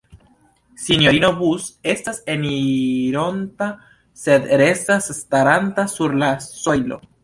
Sinjorino 0.85 1.29
Bus 1.41 1.67
estas 1.93 2.17
enironta, 2.37 3.71
sed 4.25 4.51
restas 4.67 5.15
staranta 5.23 5.91
sur 5.97 6.23
la 6.25 6.37
sojlo. 6.53 7.05